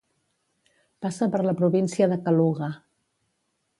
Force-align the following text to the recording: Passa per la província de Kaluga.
Passa 1.05 1.27
per 1.35 1.41
la 1.47 1.55
província 1.59 2.07
de 2.15 2.19
Kaluga. 2.25 2.71